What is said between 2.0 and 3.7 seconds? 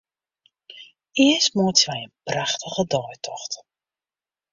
in prachtige deitocht.